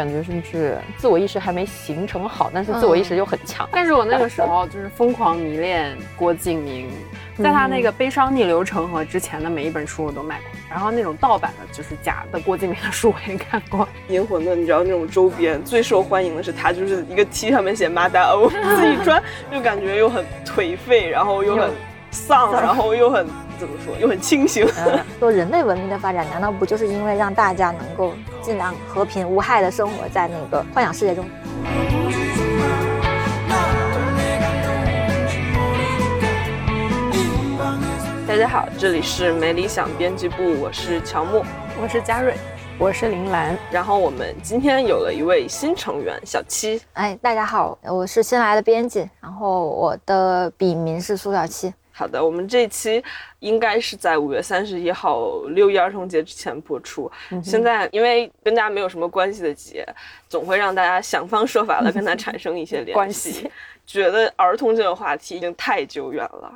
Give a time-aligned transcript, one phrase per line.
[0.00, 3.68] 感觉是不是自我意识还没形成好，但是自我意识又很强。
[3.70, 6.88] 但是我那个时候就是疯狂迷恋郭敬明，
[7.36, 13.86] 在他那个《悲伤逆流成河》之前的每一本书我都买过，然后那种盗版的就是假的郭敬明的书我也看过。
[14.08, 21.70] 银魂的你知道那种周边最受欢迎的是他就是一个 T 上面写马达欧，自己穿就感觉又很颓废，然后又很
[22.10, 23.26] 丧， 然后又很。
[23.60, 23.94] 怎么说？
[24.00, 24.66] 又很清醒。
[25.18, 31.26] 说人类文明的发展，难道不就是因为让大家能够尽量和平无害的生活在那个幻想世界中？
[38.26, 41.44] 大家好，这里是没理想编辑部，我是乔木，
[41.82, 42.34] 我是嘉瑞，
[42.78, 43.54] 我是林兰。
[43.70, 46.80] 然后我们今天有了一位新成员小七。
[46.94, 51.74] 哎，大家好，我是新来的编辑，然后我的笔名是苏小七。
[52.00, 53.04] 好的，我们这期
[53.40, 57.12] 应该是在五月三十一号六一儿童节之前播出。
[57.44, 59.86] 现在因为跟大家没有什么关系的节，
[60.26, 63.50] 总会让大家想方设法的跟他产生一些联系。
[63.90, 66.52] 觉得儿童这个话题已经太久远了。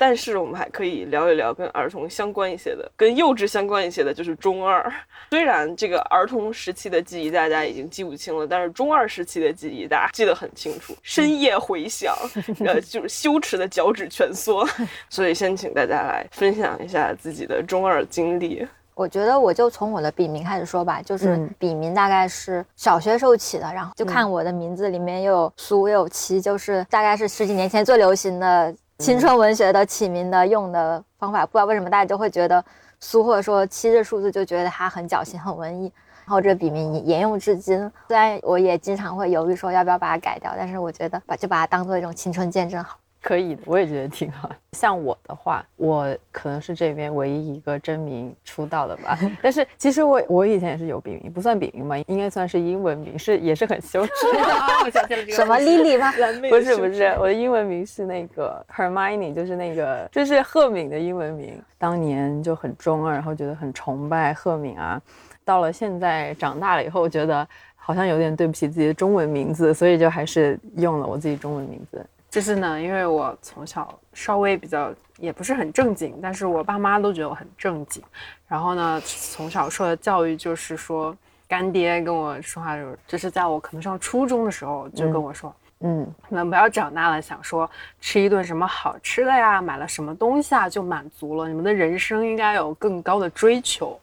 [0.00, 4.88] 但是我们还可以聊一聊跟儿童相关一些的，跟幼稚相关一些的，就是中二。
[5.30, 10.96] 虽然这个儿童时期的记忆大家已经记不清了，但是中二时期的记忆大家记得很清楚。
[11.02, 12.14] 深夜回想，
[12.64, 14.64] 呃，就是羞耻的脚趾蜷缩。
[15.10, 18.64] 所以先请大家来分享一下自己的中二经历。
[18.98, 28.74] 我觉得我就从我的笔名开始说吧，就是笔名大概是小学时候起的，然后就看我的名字里面又有苏又有七，就是大概是十几年前最流行的。
[28.98, 32.64] 青春文学的起名的用的方法，不知道为什么大家就会觉得
[32.98, 35.92] 苏或者说七这数字就觉得它很矫情、很文艺，
[36.24, 37.78] 然后这笔名沿用至今。
[38.08, 42.96] 虽然我也经常会犹豫说要不要把它改掉，但是我觉得把就把它当做一种青春见证好。
[43.20, 44.50] 可以的，我也觉得挺好。
[44.72, 49.18] 像我的话，我可能是这边唯一一个真名出道的吧。
[49.42, 54.12] 但是其实我我以前也是有笔名，不算笔名嘛，应该算是英文名，是也是很羞耻。
[54.84, 56.12] 我想起了这个什么 Lily 吗？
[56.48, 61.60] 不是不是，我的英文名是那个 Hermione，就是那个就是赫敏的英文名。
[61.76, 65.00] 当年就很中二，然后觉得很崇拜赫敏啊。
[65.44, 72.04] 到了现在长大了以后，觉得好像有点对不起自己的中文名字，所以就还是用了我自己中文名字。
[72.30, 78.02] 就是呢，因为我从小稍微比较也不是很正经，但是我爸妈都觉得我很正经。
[78.46, 81.16] 然后呢，从小受的教育就是说，
[81.48, 87.68] 干爹跟我说话的时候，就是在我可能上初中的时候就跟我说，嗯，你们不要长大了想说
[88.00, 93.98] 吃一顿什么好吃的呀，买了什么东西啊就满足了，你们的人生应该有更高的追求。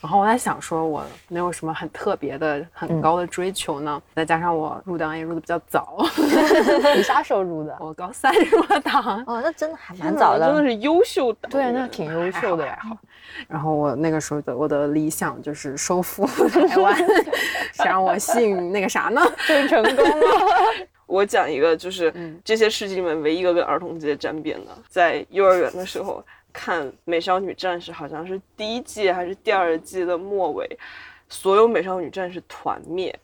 [0.00, 4.00] 然后我在想，说我没有什么很特别的、很高的追求呢。
[4.14, 5.96] 再加上我入党也入的比较早
[6.96, 7.76] 你啥时候入的？
[7.80, 9.24] 我高三入的党。
[9.26, 11.50] 哦，那真的还蛮早的，真的是优秀党。
[11.50, 12.78] 对，那挺优秀的呀。
[13.48, 16.96] 然后我那个时候的我的理想就是收复 台湾，
[17.72, 19.20] 想让我姓那个啥呢？
[19.48, 20.26] 就成功了。
[21.06, 22.12] 我讲一个，就是
[22.44, 26.24] 这些事情里面唯一一个跟儿童节沾边的，在幼儿园的时候。
[26.58, 30.68] 看《美少女战士》好像是第一季还是第二季的末尾，
[31.28, 33.16] 所有美少女战士团灭。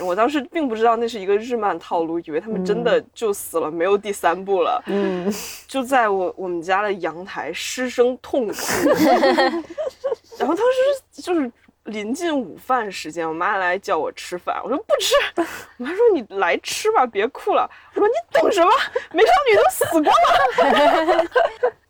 [0.00, 4.82] 我当时并不知道那是一个日漫套路，以为他们真的就死了，没有第三部了。
[4.88, 5.32] 嗯，
[5.68, 8.54] 就在我我们家的阳台失声痛哭。
[10.36, 11.48] 然后当时就是。
[11.84, 15.14] 临近午饭时间，我妈来叫我吃饭，我说不吃。
[15.78, 17.68] 我妈说你来吃吧，别哭了。
[17.94, 18.70] 我说你等什么？
[19.12, 21.24] 美少女都死光了。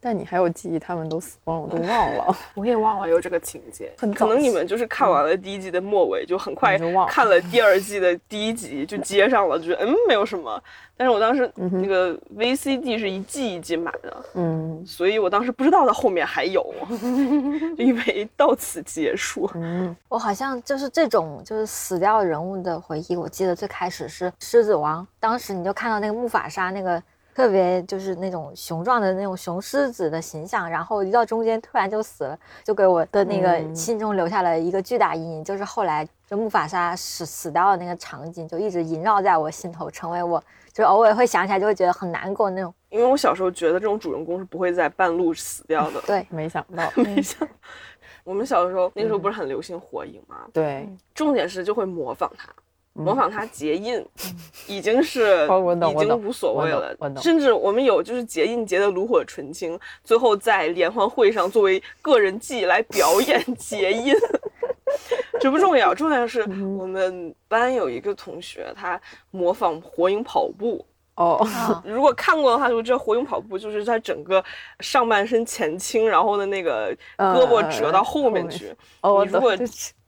[0.03, 2.37] 但你还有记忆，他们都死光了，我都忘了。
[2.57, 3.93] 我也忘了有这个情节。
[4.15, 6.79] 可能你们就是看完了第一季的末尾，就很快
[7.09, 10.63] 看了第二季的第一集，就接上了，就觉得嗯没有什么。
[10.97, 16.75] 但是我当时那个 VCD 是一季一季买的，嗯，所以我当时不知道它后面还有，
[17.77, 19.51] 就以为到此结束。
[19.55, 27.03] 嗯，我好像就是这种就是死掉人物的回忆，我记得最开始是狮子王，当时你就看到那个木法沙那个。
[27.35, 35.45] 特别就是那种雄壮的那种雄狮子的形象，然后一到中间突然就死了，就给我的那个心中留下了一个巨大阴影。
[35.45, 40.43] 就是后来就木法沙死死掉的那个场景，就一直萦绕在我心头，成为我
[40.73, 42.75] 就偶尔会想起来就会觉得很难过那种。
[42.91, 46.01] 因为我小时候觉得这种主人公是不会在半路死掉的。
[46.07, 47.49] 对，没想到， 没想。
[48.23, 50.37] 我们小时候那个时候不是很流行火影吗？
[50.53, 52.49] 对，重点是就会模仿他。
[52.93, 54.05] 模仿他结印，
[54.67, 56.95] 已经是 已经无所谓了。
[57.21, 64.15] 甚至我们有就是结印结的炉火纯青，最后在联欢会上作为个人技来表演 结印。
[65.41, 66.41] 这不重要，重要是
[66.77, 69.01] 我们班有一个同学，他
[69.31, 70.85] 模仿火影跑步。
[71.15, 71.47] 哦，
[71.85, 74.43] 如果看过的话，就知道火影跑步就是他整个
[74.81, 78.75] 上半身前倾，然后的那个胳膊折到后面去。
[79.03, 79.55] 哦，如果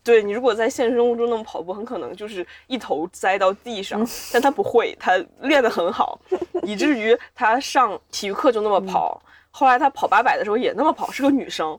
[0.05, 4.07] 对你如果在现实生活中那么跑步，很可能就是一头栽到地上。
[4.33, 6.21] 但他不会，他练得很好，
[6.63, 9.21] 以至于他上体育课就那么跑。
[9.51, 11.79] 后来他跑八百的时候也那么跑，是个女生。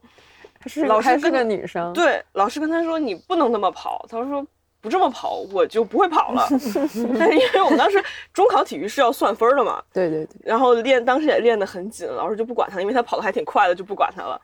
[0.66, 4.48] 是老师还是个女生，对，老师跟他说你不能那么跑，他说
[4.80, 6.48] 不这么跑我就不会跑了。
[7.20, 14.40] 但 是因为我们当时中考体育是要算分的嘛，对对对，然后练当时也练得很紧，老师就不管他，因为他跑得还挺快的，就不管他了。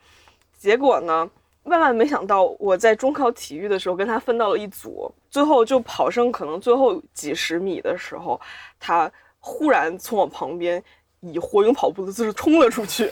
[0.58, 1.30] 结果呢，
[1.70, 8.40] 万万没想到，我在中考体育的时候跟他分到了一组，最后就跑剩可能最后几十米的时候，
[8.80, 10.84] 他忽然从我旁边
[11.22, 13.10] 以火影跑步的姿势冲了出去。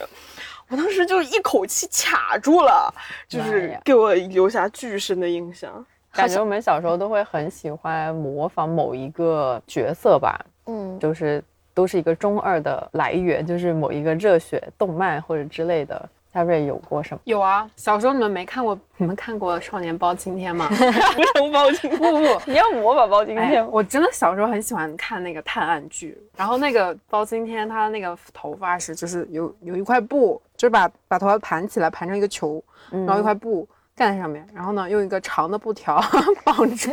[0.68, 2.92] 我当时就一口气卡住了，
[3.26, 5.84] 就是给我留下巨深的印象。
[6.12, 16.08] 感觉我们小时候都会很喜欢模仿某一个角色吧，嗯，就是都是一个中二的来源，就是某一个热血动漫或者之类的。
[16.38, 17.20] 夏瑞有过什么？
[17.24, 18.78] 有啊，小时候你们没看过？
[18.96, 20.68] 你们看过《少年包青天》吗？
[20.70, 36.00] 不成包青天 不不，你要模仿包青哎天，我真的小时候很喜欢看那个探案剧，然后那个包青天他那个头发是就是有有一块布，就是把把头发盘起来，盘成一个球，然后一块布盖在上面，然后呢用一个长的布条
[36.44, 36.90] 绑住，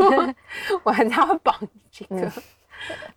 [0.81, 1.55] 我还家会绑
[1.91, 2.31] 这个，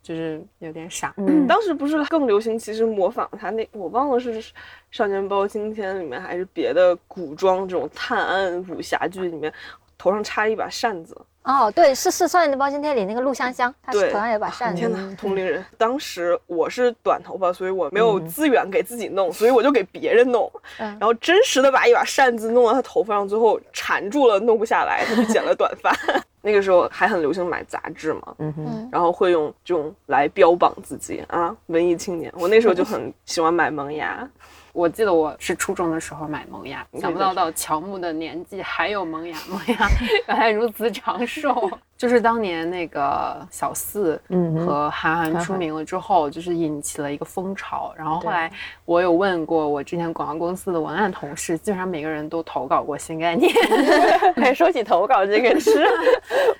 [0.03, 1.15] 就是有点傻。
[1.17, 4.43] 嗯当时不是更流行，其实模仿他那我忘了是
[4.91, 9.53] 《少年包青天》里面还是别的古装这种探案武侠剧里面，
[9.97, 11.17] 头上插一把扇子。
[11.45, 14.81] 哦，对，是是《少年的包青天》里那个陆香香，她对头上有把扇子。
[14.81, 15.65] 天哪，同龄人！
[15.79, 25.91] 当时我是短头发，所以我没有资源给自己弄，所以我就给别人弄，嗯然后真实的把一把扇子弄到他头发上，最后缠住了，弄不下来，他就剪了短发。
[26.43, 32.33] 那个时候还很流行买杂志嘛，嗯哼，嗯，然后会用这种来标榜自己啊，文艺青年。
[32.37, 34.29] 我那时候就很喜欢买萌芽，
[34.79, 39.89] 我记得我是初中的时候买萌芽，想不到到乔木的年纪还有萌芽，萌芽
[40.29, 41.69] 原来如此长寿。
[41.99, 47.93] 就是当年那个小四嗯和韩寒韩寒出名了之后，就是引起了一个风潮。
[47.99, 48.49] 然后后来
[48.85, 53.53] 我有问过我之前广告公司的文案同事，基本上每个人都投稿过新概念。
[54.39, 55.85] 哎，说起投稿这个事，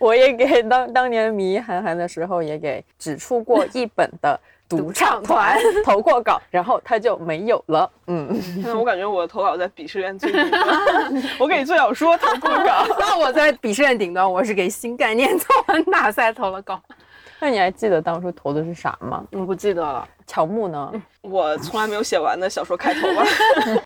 [0.01, 7.91] 我也给当当年迷韩寒的时候，也给指出过一本的独唱团 投过稿， 然后他就没有了。
[8.07, 12.85] 嗯，现在我感觉我的投稿在鄙视链最顶端， 我给最小说投过稿。
[12.99, 16.81] 那我在鄙视链顶端，我是给新概念作文大赛投了稿。
[17.41, 19.25] 那你还记得当初投的是啥吗？
[19.31, 20.93] 我不记得了，乔木呢？
[21.23, 23.23] 我从来没有写完的小说开头吧？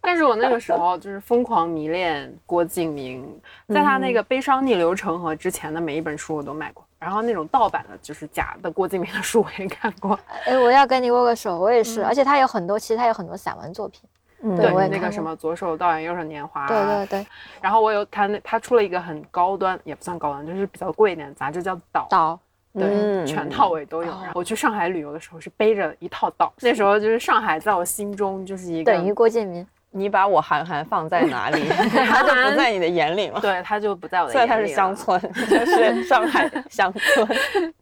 [0.01, 3.29] 但是我那个时候就是疯狂迷恋郭敬明，
[3.69, 10.19] 在他那个《悲伤逆流成河》之前的每一本书我都买过，然后那种盗版的，就是假的郭敬明的书我也看过。
[10.45, 14.03] 哎，我要跟你握个手，我也是，而且他有很多，其实他有很多散文作品。
[14.45, 17.27] 嗯对我那个什么左手倒影右手年华，对对对，
[17.61, 22.07] 然后我有他那他出了一个很高端，也不算高端，就是比较贵一点的杂志叫《岛》。
[22.09, 22.39] 岛
[22.73, 24.11] 对，嗯全套我也都有。
[24.11, 29.65] 哦然后我去上海旅游的时候是背着一套岛，那时候就是上海在我心中就是一个等于郭敬明。
[29.95, 31.69] 你把我韩寒放在哪里，
[32.09, 33.39] 他就不在你的眼里吗？
[33.41, 34.77] 对，他就不在我的虽然他是眼里了。
[34.77, 37.29] 乡村，就是上海乡村，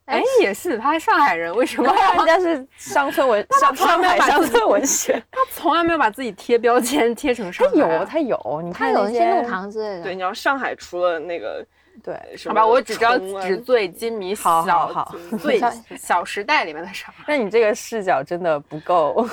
[0.07, 5.23] 哎，也是，他是上海人，为什么人家是乡村文上上海乡村文学。
[5.31, 7.99] 他从来没有把自己贴标签贴成上他海他？
[7.99, 10.03] 有，他有，你他看那有一些怒些唐之类的。
[10.03, 11.65] 对，你要上海除了那个
[12.03, 17.25] 对，什么好吧，我只知道纸醉金迷好好小好最 小小时代里面的上海。
[17.29, 19.27] 那你这个视角真的不够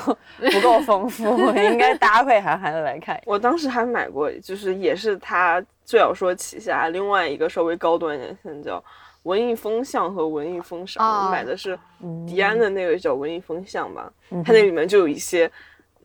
[0.52, 1.24] 不够丰富，
[1.56, 3.20] 应该搭配韩寒的来看。
[3.26, 8.84] 我当时还买过，就是也是他最小说旗下另外一个稍微高端一点，现在叫
[9.24, 11.06] 文艺风向和文艺风尚。
[11.06, 15.50] 哦我买的是嗯迪安的那个叫文艺风向吧，嗯它那里面就有一些。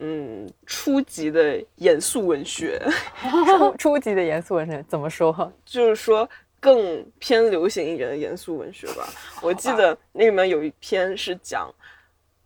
[0.04, 2.80] 嗯，初级的严肃文学，
[3.46, 5.52] 初初级的严肃文学怎么说？
[5.64, 6.28] 就是说
[6.62, 9.08] 更偏流行一点的严肃文学吧。
[9.42, 11.68] 我记得那里面有一篇是讲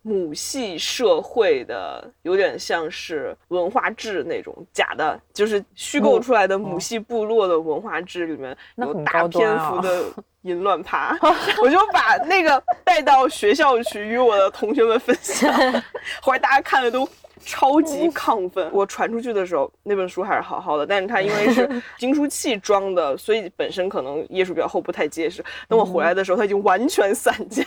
[0.01, 10.05] 母系社会的，有点像是文化志那种假的，就是虚构出来的母系部落的文化志里面有大篇幅的
[10.43, 11.15] 淫乱趴，
[11.61, 15.53] 我就把那个带到学校去与我的同学们分享，
[16.23, 17.07] 后来大家看了都。
[17.47, 18.69] 超级亢奋！
[18.73, 25.45] 我传出去的时候，那本书还是好好的，但是它因为是经书器装的，所以本身可能页数比较厚，不太结实。
[25.69, 27.65] 等我回来的时候，它已经完全散架。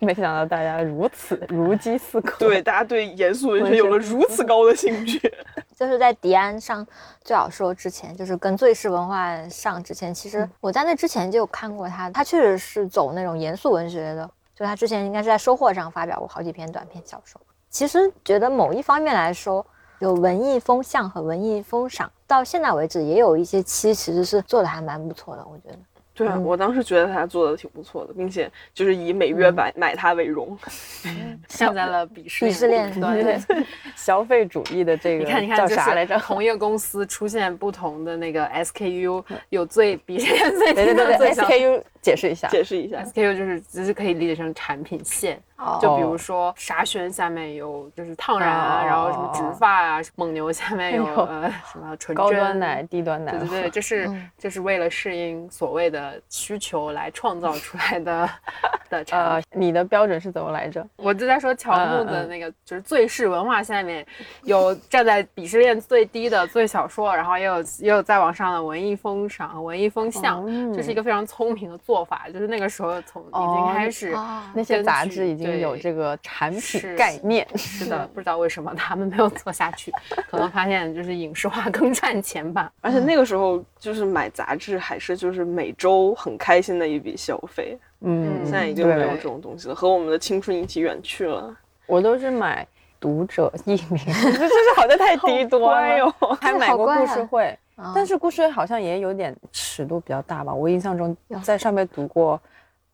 [0.00, 2.36] 没想到大家如此如饥似渴。
[2.38, 5.20] 对，大家对严肃文学有了如此高的兴趣。
[5.76, 6.86] 就是在迪安上
[7.22, 17.40] 最好说之前，就是跟最是文化上之前，其实我在那之前就有看过他，他确实是走那种严肃文学的，就他之前应该是在收获上发表过好几篇短篇小说。
[17.70, 19.64] 其实觉得某一方面来说，
[20.00, 25.78] 有文艺风向和文艺风赏，到现在为止也有一些期其实是做的还蛮不错的，我觉得。
[26.12, 30.58] 对啊，我当时觉得他做的挺不错的，并且就是以每月买买它为荣，
[31.48, 33.40] 站在了鄙视鄙视链对对。
[33.48, 33.64] 对，
[33.96, 36.18] 消费主义的这个你看你看叫啥来着？
[36.18, 43.02] 同一个公司出现不同的那个 SKU，有最鄙视链最对对对对低的最，SKU 解释一下，解释一下。
[43.02, 45.78] SKU 就是只是可以理解成产品线，哦。
[45.80, 48.86] 就比如说沙宣下面有就是烫染啊，哦。
[48.86, 54.30] 然后什么直发啊，蒙牛下面有哎呃什么纯高真端奶、低端奶，对对对，这是嗯。
[54.38, 58.28] 这是为了适应所谓的需求来创造出来的
[58.88, 60.86] 的产呃。，你的标准是怎么来着？
[60.96, 64.06] 我就在说乔木的那个，就是最是文化下面
[64.44, 70.72] 有站在鄙视链最低的最小说，然后也有也有再往上的文艺风赏、文艺风向，哦。
[70.74, 72.28] 这是一个非常聪明的做法。
[72.32, 79.92] 就是那个时候从已经开始，哦那些杂志已经有这个产品概念，是的，不知道为什么他们没有做下去，
[80.30, 82.70] 可能发现就是影视化更赚钱吧。
[82.80, 91.52] 而且那个时候就是买杂志还是就是每周很开心的一笔消费，嗯，现在已经没有这种东西了，和我们的青春一起远去了。
[91.86, 92.64] 我都是买
[93.00, 96.14] 读者艺名， 这这是好像太低端了。
[96.20, 100.52] 哦，还买过故事会，哦但是故事会好像也有点尺度比较大吧。
[100.52, 102.40] 我印象中在上面读过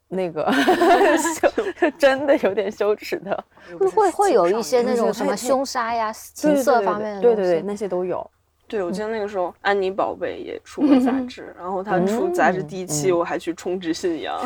[0.08, 0.50] 那个
[1.34, 3.44] 羞 真的有点羞耻的，
[3.78, 7.36] 会会会有一些那种什么凶杀呀、对情色方面的东西。
[7.36, 8.28] 对对对，那些都有。
[8.68, 14.38] 对，我记得那个时候安妮宝贝也出过杂志， 然后她出杂志第一期，嗯我还去充值信仰，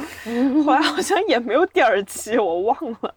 [0.64, 3.14] 后来好像也没有第二期，我忘了。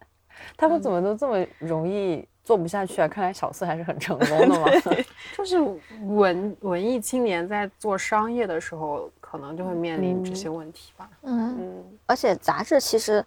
[0.57, 3.07] 他们怎么都这么容易做不下去啊？
[3.07, 4.67] 看来小四还是很成功的嘛。
[5.37, 5.59] 就是
[6.05, 11.09] 文文艺青年在做商业的时候，可能就会面临这些问题吧。
[11.23, 13.23] 嗯，嗯，而且杂志其实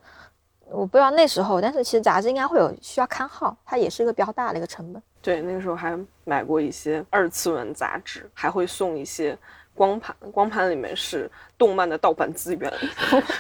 [0.71, 5.02] 我不知道那时候，但是其实杂志应该会有需要刊号，它也是一个比较大的一个成本。
[5.23, 9.37] 对，那个时候还买过一些二次元杂志，还会送一些
[9.75, 11.28] 光盘，光盘里面是
[11.59, 12.73] 动漫的盗版资源。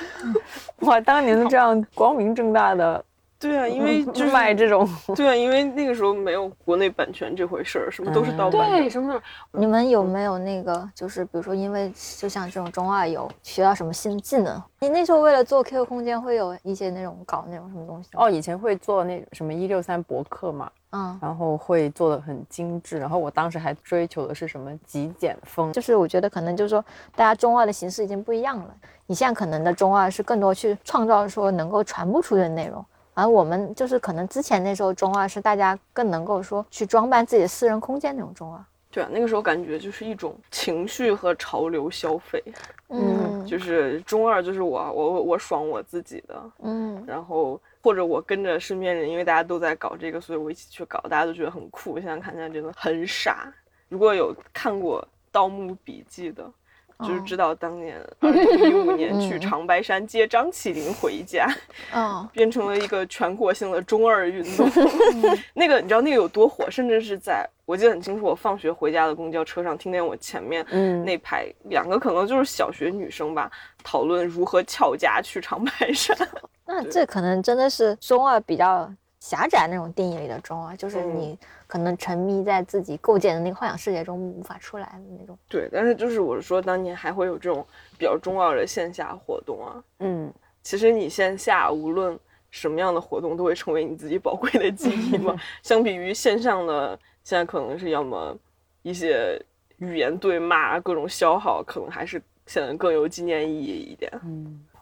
[0.82, 3.04] 哇，当年的这样光明正大的
[3.46, 8.78] 对啊，因为 就是卖这种，对啊，因为那个时候没有国内版权这回事儿，什么都是盗版的。
[8.78, 9.20] 对，什么
[9.52, 14.62] 你们有没有那个，就是比如说，因为就像这种中二有学到什么新技能？
[14.78, 18.10] 你那时候为了做 QQ 空间，会有一些那种搞那种什么东西？
[18.12, 26.84] 哦，以前会做那什么一六三博客嘛，嗯，然后会做的很精致，然后我当时还追求的是什么极简风，就是我觉得可能就是说，
[27.14, 28.74] 大家中二的形式已经不一样了。
[29.06, 32.84] 你现在可能的中二是更多去创造说能够传播出去的内容，
[33.16, 38.62] 而我们就是可能之前那时候中二是大家更能够说去装扮自己的私人空间那种中二。
[38.90, 42.42] 对啊，那个时候感觉就是一种情绪和潮流消费，
[42.90, 51.98] 嗯就是中二就是我我我爽我自己的，嗯然后或者我跟着身边人，因为大家都在搞这个，所以我一起去搞，大家都觉得很酷。
[51.98, 53.52] 现在看起来真的很傻。
[53.88, 56.50] 如果有看过《盗墓笔记》的，
[57.00, 61.46] 就是哦知道当年二零一五年去嗯长白山接张起灵回家，
[61.92, 64.66] 嗯 变成了一个全国性的中二运动。
[65.52, 66.70] 那个你知道那个有多火？
[66.70, 73.50] 甚至是在我记得很清楚，我放学回家的公交车上，听见我前面嗯那排两个可能就是小学女生吧，
[73.84, 76.16] 讨论如何翘家去长白山。
[76.66, 78.90] 那这可能真的是中二比较
[79.26, 85.36] 狭窄那种定义里的中啊，就是嗯你可能沉迷在自己构建的那个幻想世界中无法出来的那种。
[85.48, 87.66] 对，但是就是我说当年还会有这种
[87.98, 89.82] 比较中二的线下活动啊。
[89.98, 92.16] 嗯，其实你线下无论
[92.52, 95.34] 什么样的活动，都会成为你自己宝贵的记忆嘛。
[95.60, 98.32] 相比于线上的，现在可能是要么
[98.82, 99.36] 一些
[99.78, 104.08] 语言对骂、各种消耗，可能还是显得更有纪念意义一点。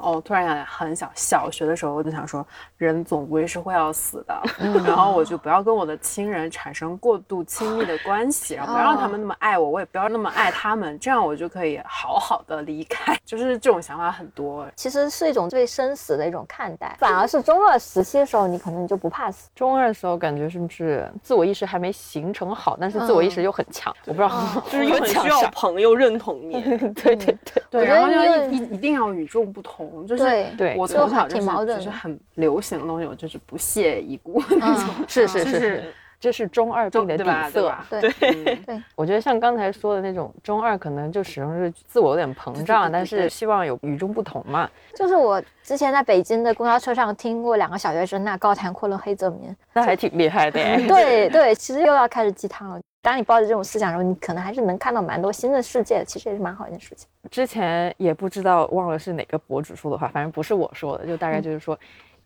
[0.05, 2.47] 哦，突然想，很小小学的时候，我就想说，
[2.77, 4.43] 人总归是会要死的，
[4.85, 13.17] 然后我就不要跟我的亲人产生过度亲密的关系，然后不要让他们那么爱我，我也不要那么爱他们，这样我就可以好好的离开。
[13.25, 14.67] 就是这种想法很多。
[14.77, 19.49] 其实是一种对生死的一种看待，反而是中二时期的时候，你可能就不怕死。
[19.55, 24.31] 中二的时候感觉是不是自我意识还没形成好，但是自我意识又很强，我不知道，
[24.71, 26.61] 就是又很需要朋友认同你。
[26.95, 37.69] 对对对，对，然后要一一定要与众不同，就是对对我就还从小就是挺矛盾的就是很流行的东西，我就是不屑一顾，嗯，是是就是是，这是中二病的底色。
[37.69, 37.87] 吧？
[37.91, 44.69] 对嗯对，我觉得像刚才说的那种中二，可能就始终是自我有点膨胀，但是希望有与众不同嘛。
[44.95, 49.55] 就是我之前在北京的公交车上听过两个小学生那高谈阔论黑泽明。
[49.73, 50.77] 那还挺厉害的 哎。
[50.89, 52.81] 对对，其实又要开始鸡汤了。
[53.05, 57.07] 当你抱着这种思想的时候，你可能还是能看到蛮多新的世界，其实也是蛮好一件事情。
[57.31, 61.79] 之前也不知道忘了是哪个博主说的话，反正不是我说的，就大概就是说，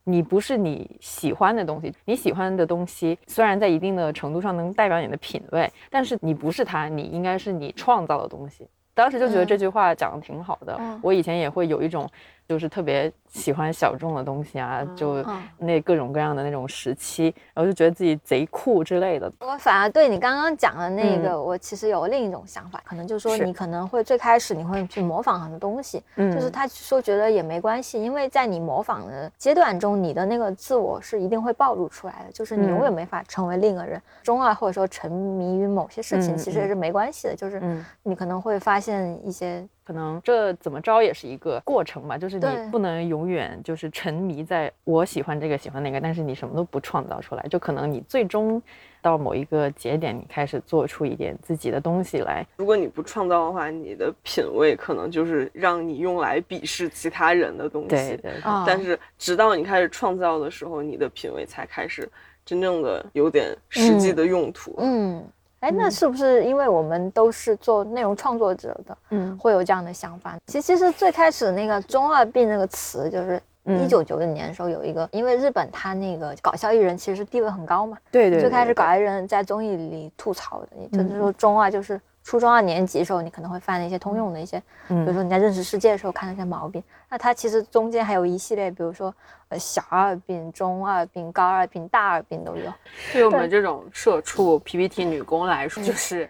[0.05, 8.65] 你不是你喜欢的东西，你喜欢的东西虽然在一定的程度上能代表你的品味，但是你不是它，你应该是你创造的东西。
[8.95, 10.81] 当时就觉得这句话讲的挺好的。
[11.03, 12.09] 我以前也会有一种。
[12.49, 15.23] 就是特别喜欢小众的东西啊，就
[15.59, 19.31] 那各种各样的那种时期，然后就觉得自己贼酷之类的。
[19.41, 34.01] 我反而对你刚刚讲的那个，我其实有另一种想法，可能就是说你可能会最开始你会去模仿很多东西，就是他说觉得也没关系，因为在你模仿的阶段中，你的那个自我是一定会暴露出来的，就是你永远没法成为另一个人。
[34.23, 37.61] 中二或者说沉迷于某些事情，其实也是没关系的，就是
[38.03, 39.69] 你可能会发现一些。
[39.89, 48.63] 可能这怎么着也是一个过程吧，就是你不能永远就是沉迷在我喜欢这个喜欢那个，但是你什么都不创造出来，就可能你最终
[49.01, 52.47] 到某一个节点，你开始做出一点自己的东西来。
[52.59, 57.89] 如果你不创造的话，你的品味可能就是让你用来鄙视其他人的东西。
[57.89, 58.33] 对对。
[58.67, 62.07] 但是直到你开始创造的时候，你的品味才开始
[62.45, 64.75] 真正的有点实际的用途。
[64.81, 65.25] 嗯。
[65.61, 70.37] 哎，那是不是因为我们都是做内容创作者的，嗯，会有这样的想法？
[70.47, 82.01] 其其实是最开始那个“中二病”那个词，就是一九九九年的时候有一个，因为日本他那个搞笑艺人其实地位很高嘛，对对，最开始搞艺人在综艺里吐槽的，就是说中二就是。
[82.29, 86.85] 初中二年级的时候，你可能会犯的一些通用的一些，比如说你在认识世界的时候看的一些毛病。
[87.09, 89.15] 那它其实中间还有一系列，比如说
[89.49, 92.71] 呃小二病、中二病、高二病、大二病都有。
[93.15, 96.29] 对我们这种社畜 PPT 女工来说，就是。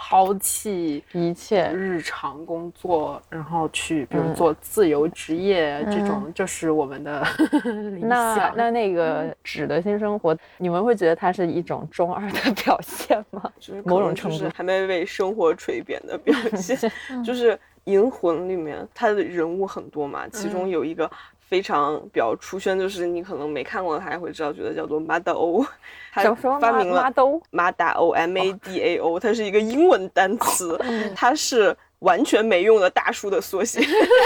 [0.00, 7.20] 抛弃一切日常工作，然后去比如做自由职业这种，就是我们的
[7.92, 8.08] 理想。
[8.08, 13.42] 那那那个纸的新生活，你们会觉得它是一种中二的表现吗？
[13.58, 16.78] 就是某种程度还没为生活垂贬的表现。
[17.24, 17.52] 就是
[17.84, 21.10] 《银魂》里面，它的人物很多嘛，其中有一个。
[21.48, 25.64] 非常比较出圈，就是你可能没看过，他也会知道，觉得叫做马达欧，
[26.12, 27.10] 他发明了
[27.50, 30.78] 马达欧 M A D A O，它是一个英文单词，
[31.14, 33.80] 它是完全没用的大叔的缩写，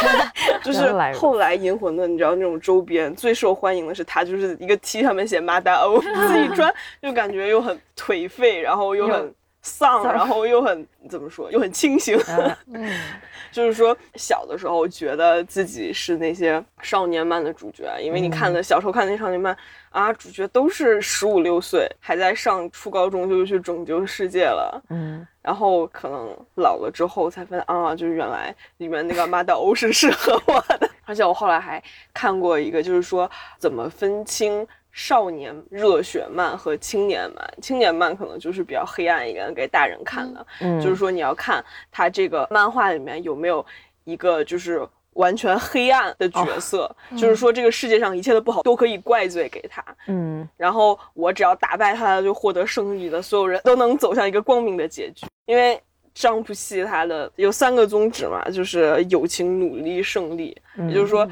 [0.65, 9.33] 就是后来银魂的，你知道那种周边最受欢迎的是它，就是一个 T 上面写马达欧，自己穿就感觉又很颓废，然后又很
[9.63, 12.19] 丧，然后又很怎么说，又很清醒。
[13.53, 19.57] 就是说，小的时候觉得自己是那些少年漫的主角，因为你看的小时候看那少年漫
[19.91, 24.83] 啊，主角都是十五六岁，还在上初高中就去拯救世界了。
[24.89, 30.91] 嗯，然后可能老了之后才发现啊，就是原来里面那个马岛欧是适合我的。
[31.05, 31.83] 而且我后来还
[32.15, 34.67] 看过一个，就是说怎么分清。
[34.93, 40.47] 少年热血漫和青年漫，青年漫可能就是比较黑暗一点，给大人看的。
[40.61, 43.65] 嗯，就是说你要看他这个漫画里面有没有
[44.05, 49.83] 一个就是完全黑暗的角色，就是说这个世界上一切的不好都可以怪罪给他。
[50.09, 55.27] 嗯，然后我只要打败他，就获得胜利的所有人都能走向一个光明的结局。
[55.47, 55.81] 因为
[56.13, 60.55] 张普系他的有三个宗旨嘛，就是友情、努力、胜利，
[60.87, 61.27] 也就是说。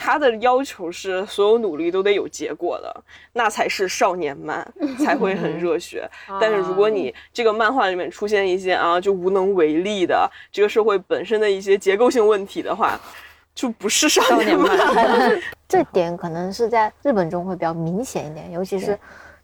[0.00, 4.66] 他的要求是所有努力都得有结果的，那才是少年漫，
[5.04, 6.08] 才会很热血。
[6.40, 12.98] 但是如果你这个漫画里面出现一些啊就无能为力的这个社会本身的一些结构性问题的话，
[13.56, 14.78] 就不是少年漫。
[15.68, 18.96] 这点可能是在日本中会比较明显一点，尤其是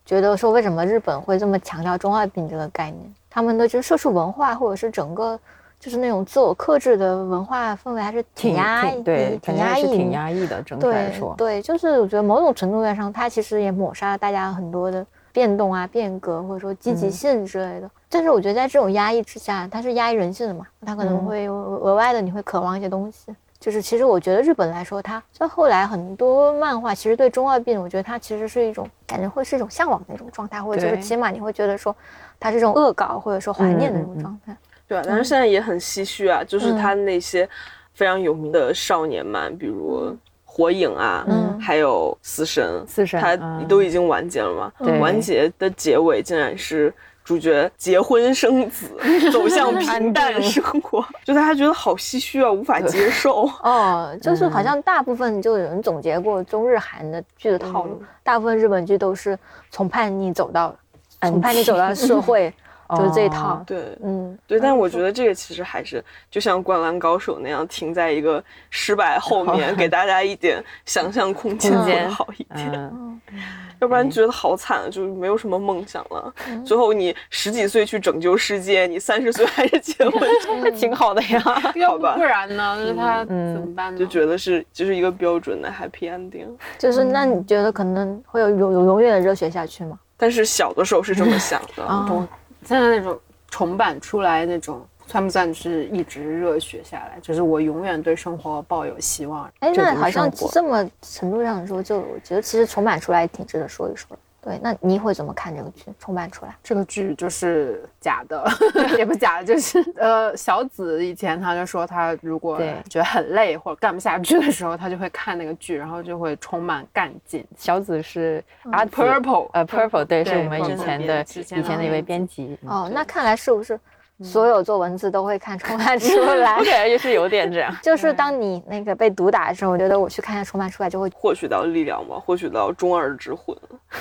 [0.07, 5.38] 觉得说为什么日本会这么强调中二病这个概念，他们的就是社畜文化或者是整个。
[5.85, 10.62] 就是那种自我克制的文化氛围，还是挺压抑，对，挺压抑，挺压抑的。
[10.62, 17.90] 整体来说，对，就是我觉得某种程度上，它其实也抹杀了大家很多的变动啊、变革，或者说积极性之类的。
[18.09, 23.37] 但是我觉得在这种压抑之下，它是压抑人性的嘛，它可能会额外的你会渴望一些东西。
[23.61, 31.94] 就是其实我觉得日本来说，它就后来很多漫画其实对中二病，我觉得它其实是一种感觉，会是一种向往的一种状态，或者就是起码你会觉得说
[32.40, 34.57] 它是这种恶搞或者说怀念的那种状态。
[34.87, 37.49] 对，但是现在也很唏嘘啊，就是他那些
[37.94, 40.11] 非常有名的少年漫，比如
[40.44, 41.27] 《火影》啊，
[41.61, 43.35] 还有《死神》，死神，他
[43.66, 44.73] 都已经完结了嘛？
[45.01, 46.92] 完结的结尾竟然是
[47.25, 48.87] 主角结婚生子，
[49.33, 53.49] 走向平淡生活，就大家觉得好唏嘘啊，无法接 受。
[53.62, 59.38] 哦，就是好像大部分就有人总结过中日韩的剧的套路，大部分日本剧都是
[59.70, 60.77] 从叛逆走到，
[61.23, 62.53] 从叛逆走到社会。
[62.97, 63.62] 就是这一套。
[63.66, 72.73] 对，嗯，对，但我觉得这个其实还是就像《灌篮高手》那样，停在一个失败后面， 给大家一点想象空间好一点。
[72.73, 73.20] 嗯，
[73.81, 76.33] 要不然觉得好惨，就是没有什么梦想了。
[76.64, 80.29] 最后你十几岁去拯救世界，你三十岁还是结婚，
[80.62, 81.40] 那挺好的呀。
[81.40, 82.77] 好吧要不不然呢？
[82.79, 83.99] 就是他嗯怎么办呢？
[83.99, 86.47] 就觉得是就是一个标准的 happy ending。
[86.79, 89.99] 就是那你觉得可能会有永永永远的热血下去吗？
[90.16, 92.27] 但是小的时候是这么想的，啊我
[92.64, 97.18] 现在那种重版出来那种，算不算是一直热血下来？
[97.20, 99.50] 就是我永远对生活抱有希望。
[99.61, 104.18] 哎，那好像这么程度上说，就我觉得其实重版出来挺值得说一说的。
[104.44, 106.54] 对，那你会怎么看这个剧重版出来？
[106.62, 108.44] 这个剧就是假的，
[108.98, 117.42] 也不是假的，就是呃，小紫以前他就说，他如果对觉得很累或者干不下去的时候，他就会看那个剧，然后就会充满干劲。
[117.57, 122.59] 小紫是阿紫 Purple，呃，Purple 对，是我们以前的之前的以前的一位编编辑。
[122.62, 123.80] 嗯哦，那看来是不是
[124.22, 126.62] 所有做文字都会看重版出来我？
[126.64, 127.74] 感觉就是有点这样。
[127.83, 133.57] 就是当你那个被毒打的时候，我觉得我去看一下重版出来就会获取到力量嘛，获取到中二之魂，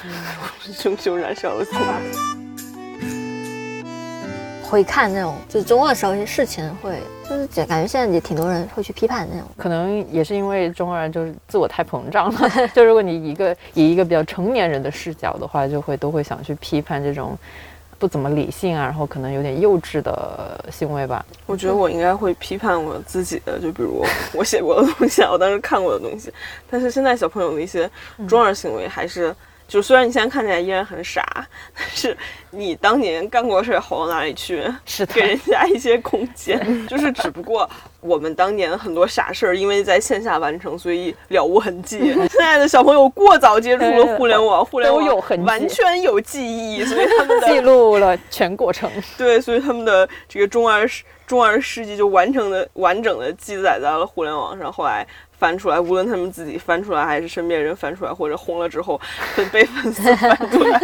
[0.72, 1.80] 熊熊燃烧的自己。
[4.62, 6.98] 会看那种，就是中二时候一些事情会，
[7.30, 9.48] 就是感感觉现在也挺多人会去批判那种。
[9.56, 17.38] 可能也是因为中二就是自我太膨胀了，就如果你一个以一个比较成年人的视角的话，就会都会想去批判这种
[18.00, 21.26] 不怎么理性啊，然后可能有点幼稚的行为吧。
[21.46, 24.08] 我觉得我应该会批判我自己的，就比如我
[24.40, 26.34] 我写过的东西啊，我当时看过的东西，
[26.70, 27.90] 但是现在小朋友的一些
[28.28, 29.36] 中二行为还是。
[29.74, 31.26] 就虽然你现在看起来依然很傻，
[31.76, 32.16] 但是
[32.52, 34.64] 你当年干过的事儿好到哪里去？
[34.86, 37.68] 是的给人家一些空间， 就是只不过
[38.00, 42.14] 我们当年很多傻事儿，因为在线下完成，所以了无痕迹。
[42.30, 48.88] 现在的小朋友过早接触了互联网，互联网都有痕迹完全有记忆，所以他们的 记录了全过程。
[49.18, 54.72] 对，所以他们的这个中二世中二世纪就完成的完整的记载在了互联网上。
[54.72, 55.08] 后来
[55.44, 58.98] 翻出来，无论他们自己翻出来，还是身边人翻出来，或者红了之后
[59.36, 60.80] 被被粉丝翻出来，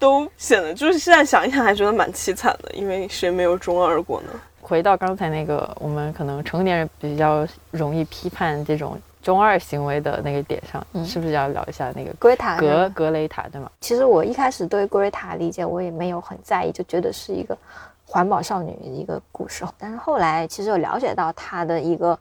[0.00, 4.30] 都显得就是现在想一想还觉得蛮凄惨的，因为谁没有中二过呢？
[4.60, 13.70] 回到刚才那个，我们可能成年人比较容易批判这种中二行为的那个点上，嗯是不是要聊一下那个格塔格格雷塔，对吗？
[13.80, 17.56] 其实我一开始对格雷塔理解我也没有很在意，就觉得是一个
[18.04, 19.64] 环保少女的一个故事。
[19.78, 22.18] 但是后来其实有了解到她的一个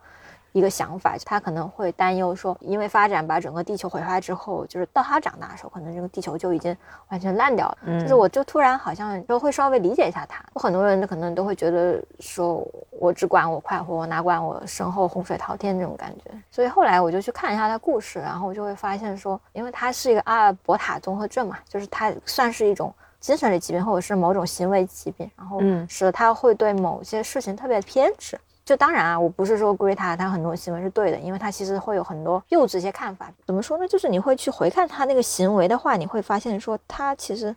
[0.52, 6.76] 一个想法，他可能会担忧说，因为发展把整个地球毁坏之后，就是到他长大的时候，可能这个地球就已经
[7.10, 7.78] 完全烂掉了。
[7.84, 10.44] 嗯就是我就突然好像就会稍微理解一下他。
[10.56, 16.32] 有很多人可能都会觉得说我只管我快活，我哪管我身后洪水滔天这种感觉。
[16.50, 22.94] 所以后来我就去看一下他故事，然后我就会发现说，因为他是一个阿尔伯塔综合症嘛，就是他算是一种。
[23.20, 28.40] 精神类疾病或者是某种行为疾病，然后嗯使得他会对某些事情特别偏执。
[28.68, 33.32] 就当然啊，我不是说 Greta 她很多行为是对的，因为他其实会有很多幼稚一些看法。
[33.46, 33.88] 怎么说呢？
[33.88, 37.56] 就是你会去回看他那个行为的话，你会发现说他其实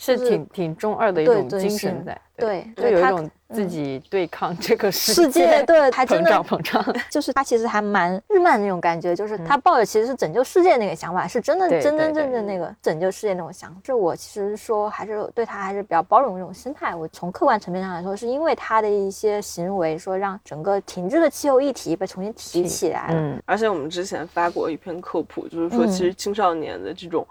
[0.00, 6.82] 是挺挺中二的一种精神在，对就有一种自己对抗这个世世界对还 真膨的胀膨胀。
[7.10, 13.78] 就是他其实还蛮日漫那种感觉，就是他抱着其实是拯救世界那个想法，是真的真真正正那个拯救世界那种想法。
[13.84, 16.94] 这我其实说还是对他还是比较包容的那种心态。
[16.94, 23.14] 我从客观层面上来说，是因为他的一些行为，说让整个停滞的气候议题被重新提起来了。
[23.18, 27.26] 嗯，而且我们之前发过一篇科普，就是说嗯其实青少年的这种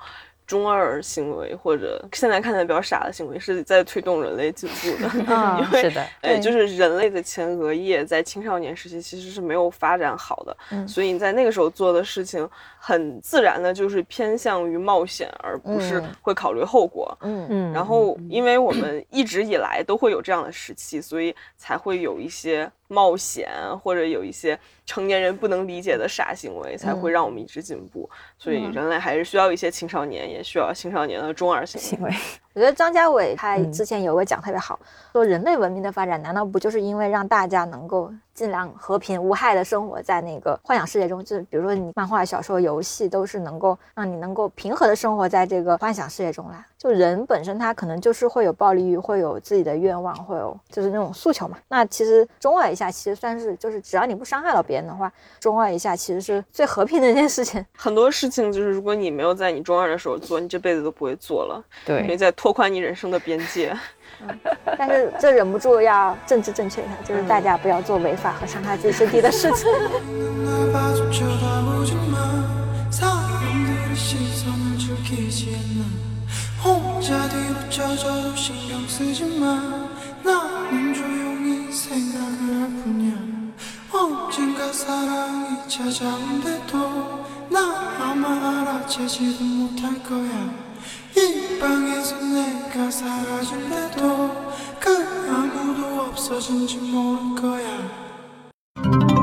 [0.50, 5.32] 中二行为，或者现在看起来比较傻的行为，是在推动人类进步的。
[5.32, 6.40] 啊 因为是的，呃，对。
[6.40, 10.88] 就是人类的前额叶在青少年时期其实是没有发展好的，嗯。
[10.88, 16.10] 所以你在那个时候做的事情，很自然的就是偏向于冒险，而不是嗯。
[16.20, 17.16] 会考虑后果。
[17.22, 17.46] 嗯。
[17.48, 23.50] 嗯，然后，因为我们一直以来都会有这样的时期，所以才会有一些冒险，
[23.82, 28.10] 或者有一些成年人不能理解的傻行为，才会让我们一直进步。
[28.38, 31.88] 所以，嗯人类还是需要一些青少年，也需要青少年的中二行为。
[31.88, 32.12] 行为，
[32.60, 34.78] 我觉得张家伟他嗯之前有个讲特别好，
[35.14, 41.24] 说人类文明的发展难道不就是因为让大家能够尽量和平无害的生活在那个幻想世界中？
[41.24, 46.62] 就是比如说你漫画、小说、游戏都是能够让你能够平和的生活在这个幻想世界中来。
[46.78, 51.58] 就人本身他可能就是会有暴力欲，会有自己的愿望，会有就是那种诉求嘛。
[51.70, 57.66] 那其实中二一下，其实算是就是只要你不伤害到别人的话，中二一下其实是最和平的一件事情。
[57.78, 63.76] 很多事情就是，如果你没有在你中二的时候做，你这辈子都不会做了，因为对，在拓宽你人生的边界。
[64.78, 69.68] 但是这忍不住要政治正确一下，就是大家不要做违法和伤害自己身体的事情。
[91.16, 94.90] 이 방에서 내가 사라진데도 그
[95.30, 99.19] 아무도 없어진지 모를 거야.